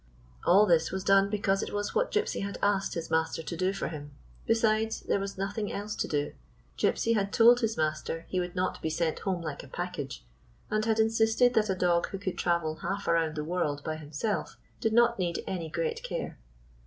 All 0.47 0.65
this 0.65 0.89
was 0.91 1.03
done 1.03 1.29
because 1.29 1.61
it 1.61 1.71
was 1.71 1.93
what 1.93 2.09
Gypsy 2.11 2.41
had 2.43 2.57
asked 2.63 2.95
his 2.95 3.11
master 3.11 3.43
to 3.43 3.55
do 3.55 3.71
for 3.71 3.89
him. 3.89 4.15
Besides, 4.47 5.01
there 5.01 5.19
was 5.19 5.37
nothing 5.37 5.71
else 5.71 5.95
to 5.97 6.07
do. 6.07 6.33
Gypsy 6.75 7.13
had 7.13 7.31
told 7.31 7.59
his 7.59 7.77
master 7.77 8.25
he 8.27 8.39
would 8.39 8.55
not 8.55 8.81
be 8.81 8.89
sent 8.89 9.19
home 9.19 9.43
like 9.43 9.61
a 9.61 9.67
package, 9.67 10.25
and 10.71 10.85
had 10.85 10.97
insisted 10.97 11.53
that 11.53 11.69
a 11.69 11.75
dog 11.75 12.07
who 12.07 12.17
could 12.17 12.33
i74 12.33 12.33
MUCH 12.33 12.45
IN 12.45 12.53
LITTLE 12.63 12.75
travel 12.79 12.89
half 12.89 13.07
around 13.07 13.35
tlie 13.37 13.45
world 13.45 13.83
by 13.83 13.95
himself 13.95 14.57
did 14.79 14.91
not 14.91 15.19
need 15.19 15.43
any 15.45 15.69
great 15.69 16.01
care. 16.01 16.39